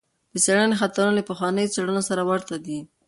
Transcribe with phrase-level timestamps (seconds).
[0.33, 2.79] د څېړنې خطرونه له پخوانیو څېړنو سره ورته دي.